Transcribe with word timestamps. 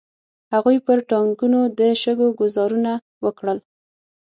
هغوی 0.53 0.77
پر 0.85 0.97
ټانګونو 1.09 1.61
د 1.79 1.81
شګو 2.01 2.27
ګوزارونه 2.39 2.91
وکړل. 3.25 3.59